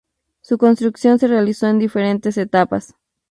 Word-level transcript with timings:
Su 0.41 0.57
construcción 0.57 1.19
se 1.19 1.27
realizó 1.27 1.67
en 1.67 1.77
diferentes 1.77 2.35
etapas. 2.39 2.95